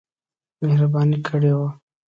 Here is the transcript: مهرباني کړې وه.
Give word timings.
مهرباني 0.63 1.17
کړې 1.27 1.51
وه. 1.57 1.69